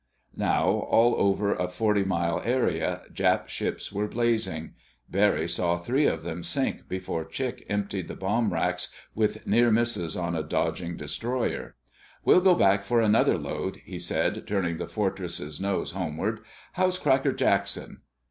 Now, 0.35 0.63
all 0.63 1.13
over 1.23 1.53
a 1.53 1.67
forty 1.67 2.03
mile 2.03 2.41
area, 2.43 3.03
Jap 3.13 3.49
ships 3.49 3.91
were 3.93 4.07
blazing. 4.07 4.73
Barry 5.11 5.47
saw 5.47 5.77
three 5.77 6.07
of 6.07 6.23
them 6.23 6.41
sink 6.41 6.89
before 6.89 7.23
Chick 7.23 7.63
emptied 7.69 8.07
the 8.07 8.15
bomb 8.15 8.51
racks 8.51 8.91
with 9.13 9.45
near 9.45 9.69
misses 9.69 10.15
on 10.15 10.35
a 10.35 10.41
dodging 10.41 10.97
destroyer. 10.97 11.75
"We'll 12.25 12.41
go 12.41 12.55
back 12.55 12.81
for 12.81 12.99
another 12.99 13.37
load," 13.37 13.75
he 13.85 13.99
said, 13.99 14.47
turning 14.47 14.77
the 14.77 14.87
Fortress's 14.87 15.61
nose 15.61 15.91
homeward. 15.91 16.39
"How's 16.73 16.97
Cracker 16.97 17.31
Jackson?" 17.33 18.01